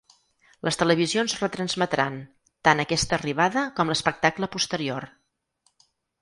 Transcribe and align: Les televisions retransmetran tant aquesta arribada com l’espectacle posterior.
Les 0.67 0.77
televisions 0.81 1.35
retransmetran 1.41 2.15
tant 2.69 2.81
aquesta 2.85 3.15
arribada 3.19 3.67
com 3.81 3.93
l’espectacle 3.93 4.51
posterior. 4.57 5.09